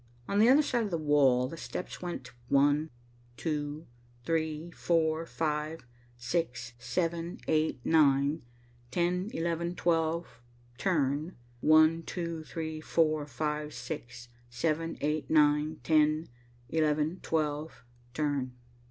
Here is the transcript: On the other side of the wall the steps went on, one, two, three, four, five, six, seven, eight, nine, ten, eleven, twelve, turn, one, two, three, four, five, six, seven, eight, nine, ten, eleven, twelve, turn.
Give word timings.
On 0.27 0.39
the 0.39 0.49
other 0.49 0.63
side 0.63 0.81
of 0.83 0.89
the 0.89 0.97
wall 0.97 1.47
the 1.47 1.57
steps 1.57 2.01
went 2.01 2.27
on, 2.29 2.35
one, 2.47 2.89
two, 3.37 3.85
three, 4.25 4.71
four, 4.71 5.27
five, 5.27 5.85
six, 6.17 6.73
seven, 6.79 7.39
eight, 7.47 7.79
nine, 7.85 8.41
ten, 8.89 9.29
eleven, 9.31 9.75
twelve, 9.75 10.41
turn, 10.79 11.37
one, 11.59 12.01
two, 12.01 12.43
three, 12.43 12.81
four, 12.81 13.27
five, 13.27 13.75
six, 13.75 14.27
seven, 14.49 14.97
eight, 15.01 15.29
nine, 15.29 15.79
ten, 15.83 16.29
eleven, 16.67 17.19
twelve, 17.21 17.83
turn. 18.15 18.53